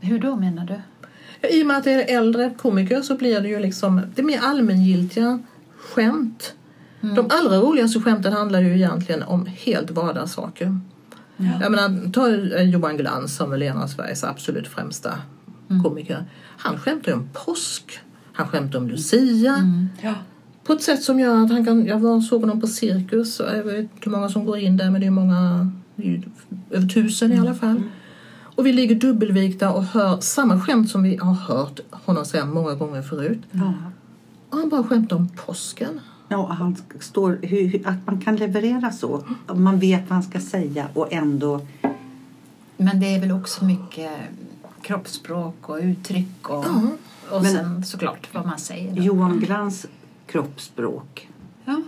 [0.00, 0.80] Hur då menar du?
[1.40, 4.22] Ja, I och med att det är äldre komiker så blir det ju liksom det
[4.22, 5.38] är mer allmängiltiga
[5.78, 6.54] skämt.
[7.00, 10.80] De allra roligaste skämten handlar ju egentligen om helt vardagssaker.
[11.60, 12.28] Jag menar, ta
[12.60, 15.14] Johan Glans som väl är en av Sveriges absolut främsta
[15.84, 16.24] komiker.
[16.56, 17.98] Han skämtar ju om påsk.
[18.32, 19.56] Han skämtar om Lucia.
[20.02, 20.14] Ja.
[20.64, 21.86] På ett sätt som gör att han kan...
[21.86, 23.40] Jag var såg honom på Cirkus.
[23.40, 25.70] och Jag vet inte hur många som går in där men det är många...
[26.70, 27.82] Över tusen i alla fall.
[28.54, 32.74] Och vi ligger dubbelvikta och hör samma skämt som vi har hört honom säga många
[32.74, 33.40] gånger förut.
[33.50, 33.72] Ja.
[34.50, 36.00] Och han bara skämtar om påsken.
[36.28, 39.24] Ja, han står, hur, hur, att man kan leverera så.
[39.54, 41.60] Man vet vad han ska säga och ändå...
[42.76, 44.10] Men det är väl också mycket
[44.82, 46.66] kroppsspråk och uttryck och,
[47.30, 48.96] och Men- sen såklart vad man säger.
[48.96, 49.02] Då.
[49.02, 49.86] Johan Glans
[50.26, 51.28] kroppsspråk.
[51.64, 51.82] Ja.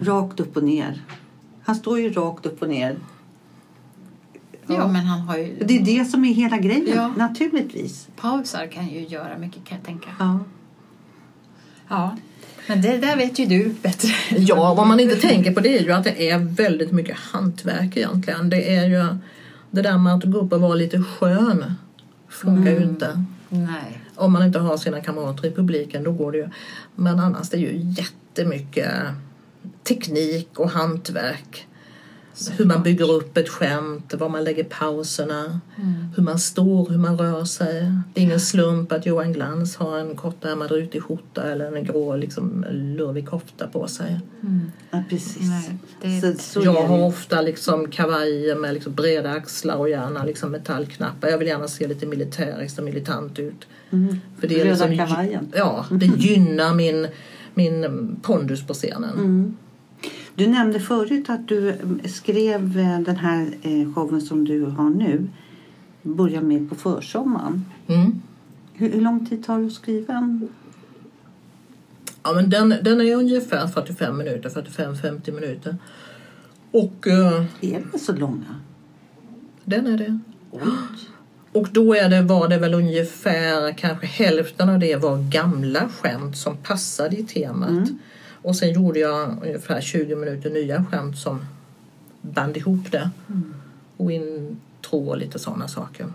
[0.00, 1.02] Rakt upp och ner.
[1.62, 2.96] Han står ju rakt upp och ner.
[4.66, 5.56] Ja, men han har ju...
[5.64, 7.12] Det är det som är hela grejen, Ja.
[7.16, 8.08] naturligtvis.
[8.16, 10.08] Pausar kan ju göra mycket kan jag tänka.
[10.18, 10.38] Ja.
[11.88, 12.16] Ja.
[12.66, 14.08] Men det där vet ju du bättre.
[14.38, 17.96] Ja, vad man inte tänker på det är ju att det är väldigt mycket hantverk
[17.96, 18.50] egentligen.
[18.50, 19.16] Det är ju
[19.70, 21.74] det där med att gå upp och vara lite skön.
[22.28, 23.24] Funkar ju inte.
[23.48, 24.00] Nej.
[24.14, 26.48] Om man inte har sina kamrater i publiken då går det ju.
[26.94, 28.92] Men annars det är ju jättemycket
[29.88, 31.66] teknik och hantverk.
[32.56, 35.60] Hur man bygger upp ett skämt, var man lägger pauserna,
[36.16, 37.92] hur man står, hur man rör sig.
[38.14, 42.16] Det är ingen slump att Johan Glans har en kortärmad rutig skjorta eller en grå
[42.16, 44.20] liksom, lurvig kofta på sig.
[44.90, 45.42] ja, precis.
[45.42, 45.78] Nej,
[46.20, 50.50] det- så, så jag har ofta liksom kavajer med liksom breda axlar och gärna liksom
[50.52, 51.28] metallknappar.
[51.28, 53.66] Jag vill gärna se lite militäriskt och militant ut.
[53.90, 54.16] Mm.
[54.40, 55.52] För det är Röda liksom, kavajen.
[55.56, 57.06] Ja, det gynnar min,
[57.54, 59.56] min pondus på scenen.
[60.36, 60.50] Mm.
[60.50, 64.90] Du nämnde förut att du mm, skrev eh, den här eh, showen som du har
[64.90, 65.28] nu.
[66.02, 67.64] Börja med på försommaren.
[67.86, 68.22] Mm.
[68.72, 70.48] Hur, hur lång tid tar det att skriva en?
[72.22, 75.76] Ja, men den, den är ungefär 45 minuter, 45-50 minuter.
[76.70, 78.60] Och eh, Är de så långa?
[79.64, 80.18] den är det.
[80.50, 80.60] Oj.
[81.52, 86.36] Och då är det, var det väl ungefär kanske hälften av det var gamla skämt
[86.36, 87.88] som passade i temat.
[88.44, 91.46] Och sen gjorde jag ungefär 20 minuter nya skämt som
[92.22, 93.10] band ihop det.
[93.96, 96.06] Och intro och lite sådana saker.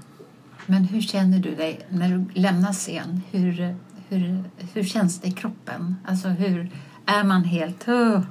[0.66, 3.22] Men hur känner du dig när du lämnar scen?
[3.32, 3.76] Hur,
[4.10, 5.96] hur, hur känns det i kroppen?
[6.06, 6.72] Alltså hur
[7.06, 7.88] är man helt...
[7.88, 8.22] Oh,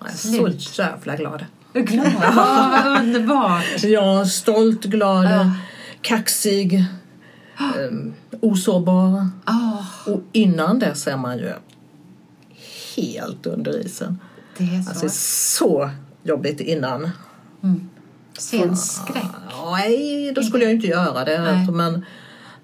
[0.00, 1.44] Jag är så jävla glad.
[1.72, 2.12] glad?
[2.22, 3.64] Ja, vad underbart!
[3.84, 5.50] Är stolt, glad, Ja.
[6.00, 6.84] kaxig,
[7.90, 9.28] um, osårbar.
[9.46, 11.52] Oh, Och innan dess är man ju
[12.96, 14.18] helt under isen.
[14.58, 14.88] det är så.
[14.90, 15.90] Alltså så
[16.22, 17.10] jobbigt innan.
[18.38, 19.24] Scenskräck.
[19.72, 21.40] Nej, då skulle jag inte göra det.
[21.40, 21.70] Nej.
[21.72, 22.04] Men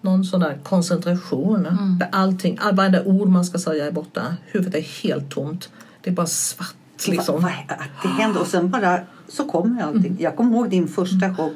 [0.01, 1.62] någon sån där koncentration.
[2.01, 4.37] Där allting, all, varenda ord man ska säga är borta.
[4.47, 5.69] Huvudet är helt tomt.
[6.03, 6.75] Det är bara svart
[7.09, 7.43] liksom.
[7.43, 10.16] Vad- Att det händer och sen bara så kommer allting.
[10.21, 11.51] Jag kommer ihåg din första show.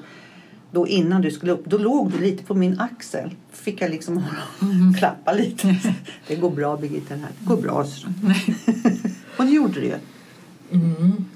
[0.75, 3.31] Då innan du skulle upp, då låg du lite på min axel.
[3.53, 4.25] Fick jag liksom
[4.99, 5.77] klappa lite.
[6.27, 7.31] Det går bra Birgitta, det här.
[7.39, 7.85] Det går bra.
[7.85, 8.07] så.
[9.37, 9.97] Och det gjorde det ju.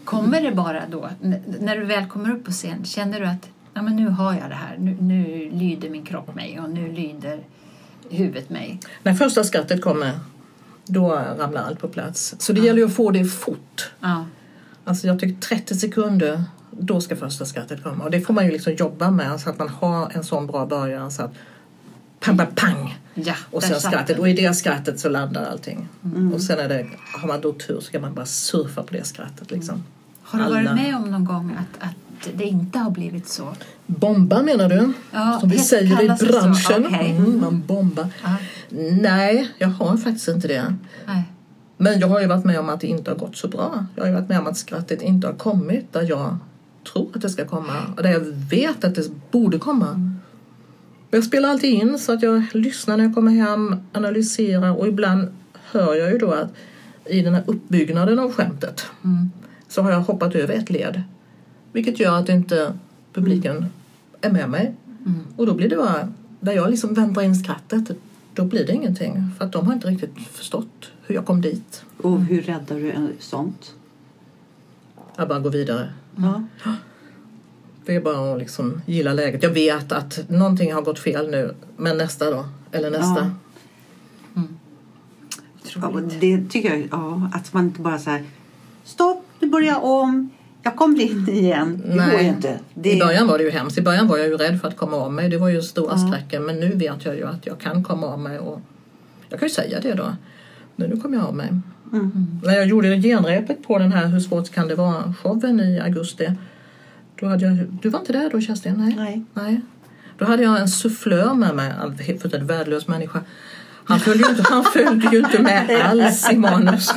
[0.05, 1.09] Kommer det bara då,
[1.61, 4.51] när du väl kommer upp på scen, känner du att ja, men nu har jag
[4.51, 7.41] det här, nu, nu lyder min kropp mig och nu lyder
[8.11, 8.81] huvudet mig?
[9.03, 10.13] När första skrattet kommer,
[10.87, 12.35] då ramlar allt på plats.
[12.39, 13.91] Så det gäller ju att få det fort.
[14.01, 14.25] Ja.
[14.85, 16.45] Alltså jag tycker 30 sekunder,
[16.79, 18.05] då ska första skrattet komma.
[18.05, 20.67] Och det får man ju liksom jobba med så att man har en sån bra
[20.67, 21.33] början så att
[22.21, 22.99] pang, pang, pang.
[23.15, 24.19] Ja, Och sen skrattet.
[24.19, 25.89] Och i det skrattet så landar allting.
[26.35, 26.87] Och sen är det,
[27.21, 29.85] har man då tur så kan man bara surfa på det skrattet liksom.
[30.23, 33.55] Har du varit alla- med om någon gång att, att det inte har blivit så?
[33.87, 34.93] Bomba menar du?
[35.13, 36.87] Ja, Som vi säger i branschen.
[36.87, 37.11] Okej.
[37.11, 38.07] Mm, man bombar.
[38.25, 38.37] Ja.
[39.01, 40.75] Nej, jag har faktiskt inte det.
[41.07, 41.23] Nej.
[41.77, 43.87] Men jag har ju varit med om att det inte har gått så bra.
[43.97, 46.37] Jag har ju varit med om att skrattet inte har kommit där jag
[46.93, 49.93] tror att det ska komma och där jag vet att det borde komma.
[51.11, 54.89] Men Jag spelar alltid in så att jag lyssnar när jag kommer hem, analyserar och
[54.89, 55.29] ibland
[55.71, 56.53] hör jag ju då att
[57.05, 58.87] i den här uppbyggnaden av skämtet
[59.69, 61.03] så har jag hoppat över ett led.
[61.73, 62.73] Vilket gör att inte
[63.13, 63.67] publiken
[64.21, 64.75] är med mig.
[65.37, 67.91] Och då blir det bara, där jag liksom väntar in skrattet,
[68.35, 69.31] då blir det ingenting.
[69.39, 71.83] För att de har inte riktigt förstått hur jag kom dit.
[72.03, 73.75] Och hur räddar du en sånt?
[75.17, 75.89] Jag bara går vidare.
[76.19, 76.43] Ja.
[77.87, 79.43] Det är bara att liksom gilla läget.
[79.43, 82.49] Jag vet att någonting har gått fel nu, men nästa då?
[82.73, 83.31] Eller nästa?
[84.35, 84.43] Ja.
[85.83, 88.25] Ja, och det tycker jag, ja, att man inte bara så här
[88.85, 90.31] stopp, nu börjar jag om,
[90.63, 91.83] jag kommer in igen.
[91.87, 92.59] Det går ju inte.
[92.75, 93.79] Det, I början var det ju hemskt.
[93.79, 95.29] I början var jag ju rädd för att komma av mig.
[95.29, 96.45] Det var ju stora skräcken.
[96.45, 98.39] Men nu vet jag ju att jag kan komma av mig.
[98.39, 98.61] Och
[99.29, 100.17] jag kan ju säga det då.
[100.77, 101.61] Nu kommer jag av mig.
[101.93, 102.41] Mm.
[102.45, 106.33] När jag gjorde genrepet på den här Hur svårt kan det vara showen i augusti.
[107.21, 108.75] Då hade jag, du var inte där då Kerstin?
[108.77, 108.95] Nej.
[108.97, 109.25] Nej.
[109.35, 109.61] Nej.
[110.19, 113.21] Då hade jag en sufflör med mig, en fullständigt värdelös människa.
[113.85, 116.95] Han följde, ju inte, han följde ju inte med alls i manus.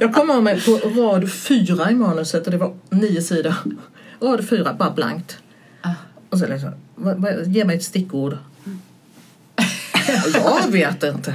[0.00, 3.54] Jag kom av mig på rad fyra i manuset och det var nio sidor.
[4.20, 5.38] Rad fyra, bara blankt.
[5.82, 5.94] Ah.
[6.30, 6.70] Och så liksom,
[7.46, 8.36] ge mig ett stickord.
[10.34, 11.34] jag vet inte.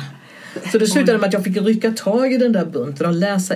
[0.72, 3.56] Så det slutade med att jag fick rycka tag i den där bunten och läsa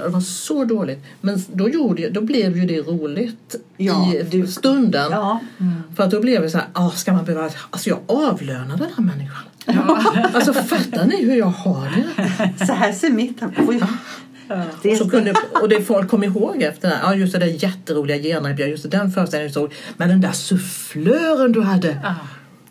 [0.00, 1.04] och Det var så dåligt.
[1.20, 5.06] Men då, gjorde, jag- då blev ju det roligt Ja, i du- stunden.
[5.10, 5.40] Ja.
[5.96, 7.50] För att då blev det så här, ah, ska man behöva...
[7.70, 9.42] Alltså jag avlönar den här människan.
[10.34, 11.88] Alltså fattar ni hur jag har
[12.58, 12.66] det?
[12.66, 13.40] Så här ser mitt...
[14.82, 18.16] Det är Så kunde, och det folk kom ihåg efter, ja just det där jätteroliga
[18.18, 21.98] genrep, just det, den föreställningen så Men den där sufflören du hade.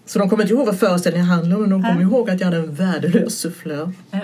[0.08, 2.46] Så de kommer inte ihåg vad föreställningen handlade om, men de kommer ihåg att jag
[2.46, 3.92] hade en värdelös sufflör.
[4.12, 4.20] Ja.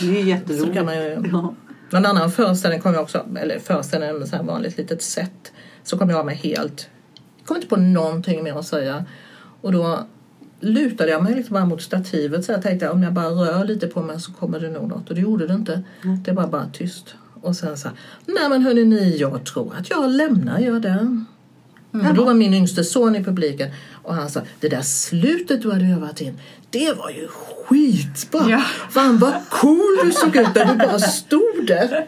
[0.00, 0.74] det är ju Så jätteroligt.
[0.74, 1.22] kan man ju...
[1.32, 1.54] Ja.
[1.90, 5.52] Någon annan föreställning kom jag också, eller föreställning med så här vanligt litet sätt.
[5.82, 6.88] Så kom jag av mig helt.
[7.38, 9.04] Jag kom inte på någonting mer att säga.
[9.60, 10.06] Och då
[10.60, 13.86] lutade jag mig lite bara mot stativet så jag tänkte om jag bara rör lite
[13.86, 15.08] på mig så kommer det nog något.
[15.08, 15.82] Och det gjorde det inte.
[16.24, 17.14] Det var bara tyst.
[17.42, 21.24] Och sen så här, nej men hörni ni, jag tror att jag lämnar jag där.
[22.08, 25.72] Och då var min yngste son i publiken och han sa det där slutet du
[25.72, 26.38] hade övat in
[26.70, 28.50] det var ju skitbra.
[28.50, 28.62] Ja.
[28.90, 32.06] Fan vad cool du såg ut där du bara stod där.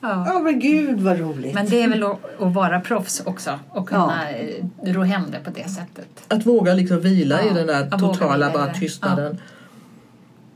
[0.00, 0.24] Ja.
[0.26, 1.54] Ja men gud vad roligt.
[1.54, 5.38] Men det är väl att, att vara proffs också och kunna eh, ro hem det
[5.38, 6.08] på det sättet.
[6.28, 9.40] Att våga liksom vila Ja, i den där totala bara tystnaden.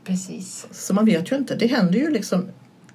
[0.03, 0.67] Precis.
[0.71, 1.55] Så man vet ju inte.
[1.55, 2.47] Det händer ju liksom.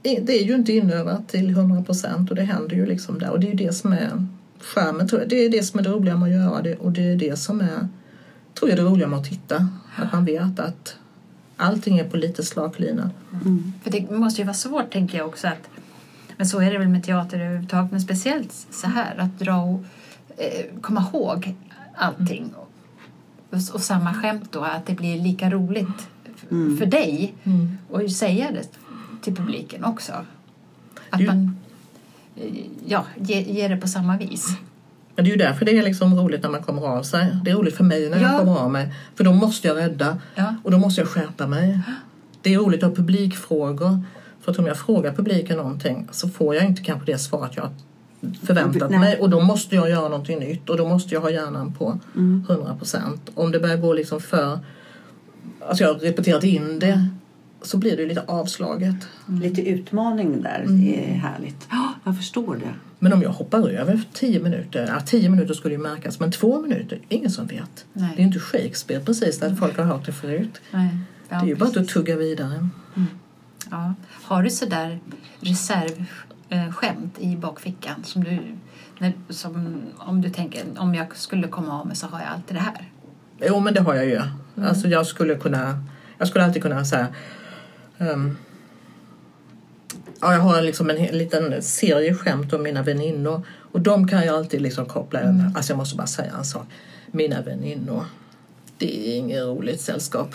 [0.02, 3.30] Det är ju inte inövat till 100 procent och det händer ju liksom där.
[3.30, 4.26] Och det är ju det som är
[4.64, 5.30] skärmen tror jag.
[5.30, 7.38] Det är det som är det roliga med att göra det och det är det
[7.38, 7.88] som är
[8.58, 9.68] tror jag det roliga med att titta.
[9.96, 10.96] Att man vet att
[11.56, 13.10] allting är på lite slak lina.
[13.82, 15.68] För det måste ju vara svårt tänker jag också att
[16.36, 19.84] men så är det väl med teater överhuvudtaget men speciellt så här att dra och
[20.36, 21.54] eh, komma ihåg
[21.96, 22.70] allting och,
[23.74, 27.34] och samma skämt då att det blir lika roligt f- för dig
[27.90, 28.68] och säga det
[29.22, 30.12] till publiken också.
[31.10, 31.56] Att Du- man
[32.86, 34.46] ja, ger ge det på samma vis.
[35.16, 37.36] Men det är ju därför det är liksom roligt när man kommer av sig.
[37.44, 38.28] Det är roligt för mig när Ja.
[38.32, 38.94] jag kommer av mig.
[39.14, 40.54] För då måste jag rädda Ja.
[40.64, 41.80] och då måste jag skärpa mig.
[42.42, 44.02] Det är roligt att ha publikfrågor.
[44.40, 47.68] För att om jag frågar publiken någonting så får jag inte kanske det svaret jag
[48.42, 48.98] förväntat Nej.
[48.98, 51.98] mig och då måste jag göra någonting nytt och då måste jag ha hjärnan på
[52.14, 53.30] 100 procent.
[53.34, 54.58] Om det börjar gå liksom för...
[55.68, 57.08] Alltså jag har repeterat in det
[57.66, 58.96] så blir det lite avslaget.
[59.26, 60.60] Lite utmaning där.
[60.60, 60.84] Mm.
[60.84, 61.66] Det är härligt.
[61.70, 62.74] Ja, jag förstår det.
[62.98, 66.60] Men om jag hoppar över tio minuter, ja, tio minuter skulle ju märkas, men två
[66.60, 67.84] minuter, ingen som vet.
[67.92, 68.12] Nej.
[68.16, 70.60] Det är inte Shakespeare precis, där folk har hört det förut.
[70.70, 70.88] Nej.
[71.28, 72.68] Ja, det är ju bara att tugga vidare.
[73.70, 73.94] Ja.
[74.22, 74.98] Har du sådär
[75.40, 76.04] reserv
[76.48, 76.68] eh,
[77.18, 78.38] i bakfickan som du,
[78.98, 82.56] när, som, om du tänker om jag skulle komma av mig så har jag alltid
[82.56, 82.90] det här?
[83.40, 84.20] Jo, men det har jag ju.
[84.64, 85.84] Alltså jag skulle kunna,
[86.18, 87.06] jag skulle alltid kunna säga
[88.06, 88.36] ehm,
[90.20, 94.26] Ja, jag har liksom en hel- liten serie skämt om mina väninnor och de kan
[94.26, 95.52] jag alltid liksom koppla över.
[95.54, 96.66] Alltså jag måste bara säga en sak.
[97.10, 98.04] Mina väninnor,
[98.78, 100.34] det är inget roligt sällskap.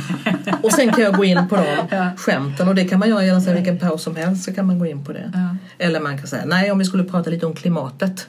[0.62, 3.40] och sen kan jag gå in på de skämten och det kan man göra genom
[3.40, 5.30] sig vilken paus som helst så kan man gå in på det.
[5.34, 5.56] Ja.
[5.86, 8.28] Eller man kan säga, nej om vi skulle prata lite om klimatet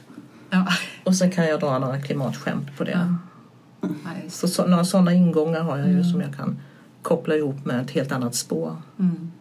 [0.50, 0.66] Ja.
[1.04, 2.90] och sen kan jag dra några klimatskämt på det.
[3.82, 3.90] Ja,
[4.30, 6.60] Så, så några sådana ingångar har jag ju som jag kan
[7.02, 8.76] koppla ihop med ett helt annat spår.
[8.98, 9.32] Mm.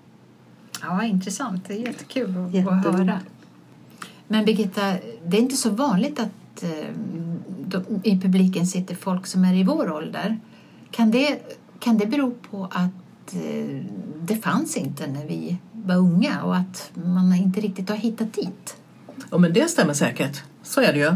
[0.82, 1.66] Ja, intressant.
[1.68, 3.20] Det är jättekul att, att höra.
[4.28, 4.82] Men Birgitta,
[5.26, 6.70] det är inte så vanligt att eh,
[7.66, 10.40] de, i publiken sitter folk som är i vår ålder.
[10.92, 11.40] Kan det,
[11.80, 13.82] kan det bero på att eh,
[14.22, 18.78] det fanns inte när vi var unga och att man inte riktigt har hittat dit?
[19.32, 20.44] Ja, men det stämmer säkert.
[20.64, 21.12] Så är det ju.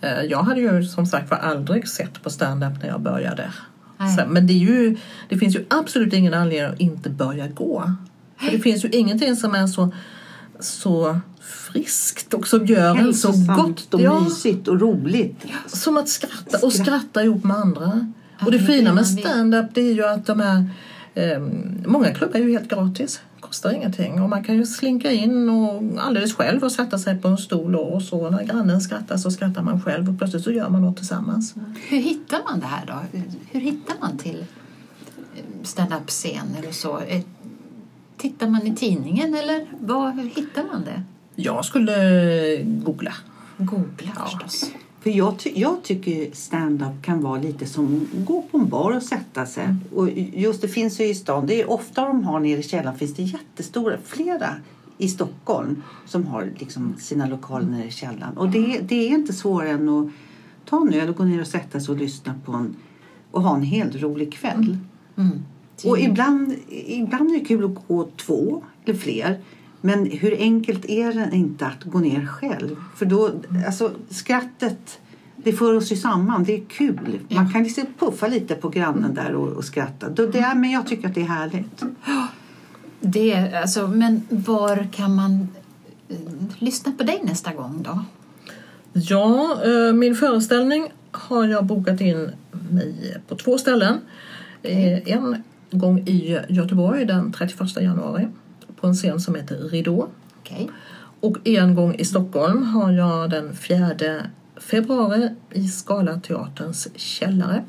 [0.00, 3.52] Eh, Jag hade ju som sagt var aldrig sett på stand-up när jag började.
[3.98, 4.96] Så, men det, är ju,
[5.28, 7.92] det finns ju absolut ingen anledning att inte börja gå.
[8.36, 9.92] För det finns ju ingenting som är så,
[10.60, 13.94] så friskt och som gör en så gott.
[13.94, 15.46] och Ja, mysigt och roligt.
[15.66, 16.86] som att skratta och Skratt.
[16.86, 18.06] skratta ihop med andra.
[18.38, 20.68] Ja, Och det det fina med stand-up det är ju att de är
[21.14, 21.40] eh,
[21.86, 23.20] Många klubbar är ju helt gratis.
[23.46, 24.22] Kostar ingenting.
[24.22, 27.76] Och man kan ju slinka in och alldeles själv och sätta sig på en stol
[27.76, 30.96] och så när grannen skrattar så skrattar man själv och plötsligt så gör man något
[30.96, 31.54] tillsammans.
[31.88, 33.18] Hur hittar man det här då?
[33.50, 34.44] Hur hittar man till
[35.36, 36.98] eh, stand-up-scener och så?
[37.00, 37.22] Eh,
[38.16, 41.02] Tittar man i tidningen eller vad, hur hittar man det?
[41.34, 43.12] Jag skulle googla.
[43.58, 44.70] Googla förstås.
[45.06, 48.96] För jag, ty- jag tycker stand-up kan vara lite som att gå på en bar
[48.96, 49.74] och sätta sig.
[49.94, 52.98] Och just det finns ju i stan, det är ofta de har nere i källaren
[52.98, 54.48] finns det jättestora, flera
[54.98, 58.36] i Stockholm som har liksom sina lokaler nere i källaren.
[58.36, 60.08] Och det, det är inte svårare än att
[60.64, 62.76] ta en öl och gå ner och sätta sig och lyssna på en
[63.30, 64.78] och ha en helt rolig kväll.
[65.16, 65.42] Mm.
[65.84, 66.54] Och ibland,
[66.86, 69.40] ibland är det kul att gå två eller fler.
[69.86, 72.76] Men hur enkelt är det inte att gå ner själv?
[72.96, 73.30] För då,
[73.66, 74.98] alltså skrattet,
[75.36, 76.44] det för oss ju samman.
[76.44, 77.18] Det är kul.
[77.28, 80.08] Man kan liksom puffa lite på grannen där och, och skratta.
[80.08, 81.82] Då, det är, men jag tycker att det är härligt.
[83.00, 85.48] Det, är- alltså, men var kan man
[86.08, 86.16] eh,
[86.58, 88.04] lyssna på dig nästa gång då?
[88.92, 92.30] Ja, eh, min föreställning har jag bokat in
[92.70, 93.98] mig på två ställen.
[94.62, 98.28] Eh, En gång i Göteborg den 31 januari
[98.80, 100.08] på en scen som heter Ridå.
[100.40, 100.70] Okej.
[101.20, 103.90] Och en gång i Stockholm har jag den 4
[104.56, 107.64] februari i Skala teaterns källare.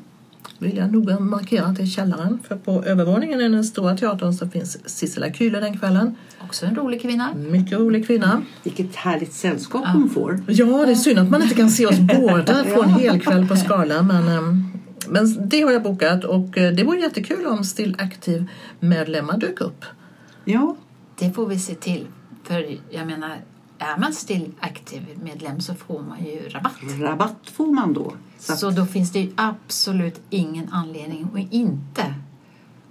[0.58, 2.38] Vill jag noga markera att det är källaren.
[2.48, 6.16] För på övervåningen i den stora teatern så finns Sissela Kyle den kvällen.
[6.44, 7.34] Också en rolig kvinna.
[7.34, 8.42] Mycket rolig kvinna.
[8.62, 10.40] Vilket härligt sällskap hon får.
[10.46, 13.48] Ja, det är synd att man inte kan se oss båda på en hel kväll
[13.48, 14.02] på Skala.
[14.02, 14.72] Men, ehm,
[15.08, 19.84] men det har jag bokat och eh, det vore jättekul om Still Active-medlemmar dök upp.
[20.44, 20.76] Ja,
[21.18, 22.06] Det får vi se till.
[22.44, 23.36] För jag menar,
[23.78, 26.72] är man still aktiv-medlem så får man ju rabatt.
[27.00, 28.12] rabatt får man då.
[28.38, 32.14] Så att, Så då finns det ju absolut ingen anledning att inte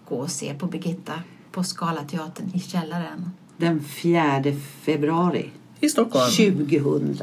[0.10, 1.14] gå och se på Birgitta
[1.52, 4.44] på Scalateatern i källaren den 4
[4.82, 6.32] februari I Stockholm.
[6.32, 7.18] 2000.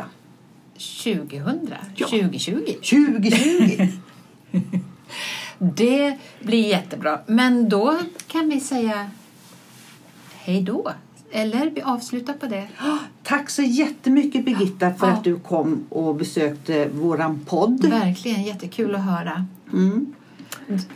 [1.05, 2.07] 2000, Ja.
[2.07, 2.75] 2020.
[2.83, 3.89] 2020!
[5.59, 7.21] Det blir jättebra.
[7.27, 9.11] Men då kan vi säga
[10.45, 10.93] hej då.
[11.31, 12.69] Eller vi avslutar på det.
[13.23, 15.13] Tack så jättemycket Birgitta för Ja.
[15.13, 17.85] att du kom och besökte våran podd.
[17.85, 19.47] Verkligen jättekul att höra.
[19.73, 20.15] Mm.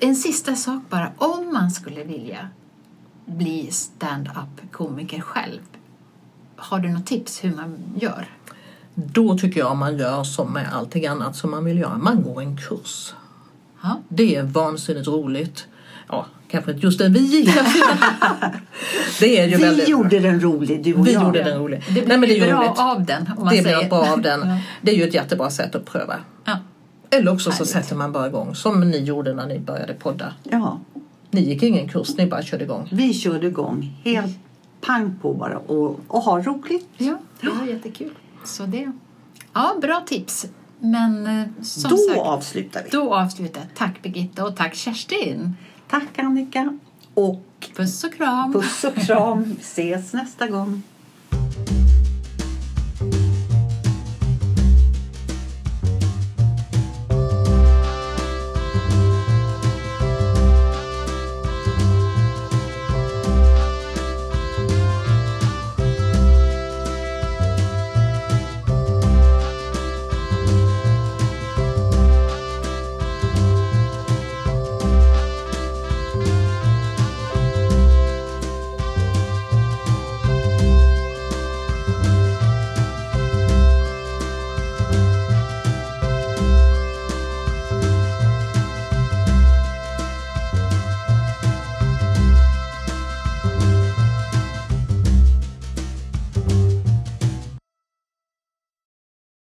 [0.00, 1.12] En sista sak bara.
[1.18, 2.48] Om man skulle vilja
[3.26, 5.60] bli stand-up komiker själv.
[6.56, 8.28] Har du något tips hur man gör?
[8.94, 11.98] Då tycker jag man gör som med allting annat som man vill göra.
[11.98, 13.14] Man går en kurs.
[13.82, 13.98] Ja.
[14.08, 15.66] Det är vansinnigt roligt.
[16.08, 17.50] Ja, kanske inte just den vi gick.
[19.20, 19.88] det är ju Vi väldigt...
[19.88, 21.22] gjorde den rolig, du och Vi jag.
[21.24, 21.82] gjorde den rolig.
[21.86, 22.78] Det blir Nej, men det är ju bra roligt.
[22.78, 23.30] av den.
[23.36, 23.78] Om man Det säger.
[23.78, 24.40] blir bra av den.
[24.48, 24.58] Ja.
[24.82, 26.14] Det är ju ett jättebra sätt att pröva.
[26.44, 26.58] Ja.
[27.10, 30.32] Eller också så sätter man bara igång som ni gjorde när ni började podda.
[30.42, 30.80] Ja,
[31.30, 32.88] Ni gick ingen kurs, ni bara körde igång.
[32.92, 34.36] vi körde igång helt
[34.80, 36.88] pang på bara och, och ha roligt.
[36.96, 38.10] Ja, det var jättekul.
[38.44, 38.92] Så det...
[39.52, 40.46] Ja, bra tips.
[40.80, 42.88] Men eh, som Då sagt, avslutar vi.
[42.90, 43.68] då avslutar jag.
[43.78, 45.56] Tack Birgitta och tack Kerstin.
[45.88, 46.78] Tack Annika
[47.14, 48.52] och Puss och kram.
[48.52, 49.56] puss och kram.
[49.60, 50.82] Ses nästa gång.